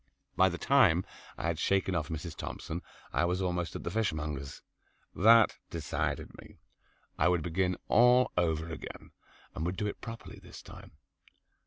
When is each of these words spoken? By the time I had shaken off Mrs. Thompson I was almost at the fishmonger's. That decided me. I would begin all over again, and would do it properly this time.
By 0.35 0.49
the 0.49 0.57
time 0.57 1.05
I 1.37 1.45
had 1.45 1.59
shaken 1.59 1.93
off 1.93 2.09
Mrs. 2.09 2.35
Thompson 2.35 2.81
I 3.13 3.23
was 3.25 3.39
almost 3.39 3.75
at 3.75 3.83
the 3.83 3.91
fishmonger's. 3.91 4.63
That 5.13 5.55
decided 5.69 6.35
me. 6.41 6.57
I 7.19 7.27
would 7.27 7.43
begin 7.43 7.77
all 7.87 8.31
over 8.35 8.67
again, 8.67 9.11
and 9.53 9.63
would 9.63 9.77
do 9.77 9.85
it 9.85 10.01
properly 10.01 10.39
this 10.41 10.63
time. 10.63 10.93